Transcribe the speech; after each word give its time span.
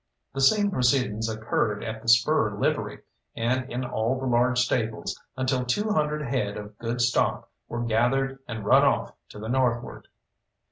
The 0.33 0.41
same 0.41 0.71
proceedings 0.71 1.29
occurred 1.29 1.83
at 1.83 2.01
the 2.01 2.07
Spur 2.07 2.57
livery, 2.57 3.03
and 3.35 3.69
in 3.71 3.85
all 3.85 4.19
the 4.19 4.25
large 4.25 4.59
stables, 4.59 5.15
until 5.37 5.63
two 5.63 5.91
hundred 5.91 6.23
head 6.23 6.57
of 6.57 6.75
good 6.79 7.01
stock 7.01 7.47
were 7.69 7.83
gathered 7.83 8.39
and 8.47 8.65
run 8.65 8.83
off 8.83 9.13
to 9.29 9.37
the 9.37 9.47
northward. 9.47 10.07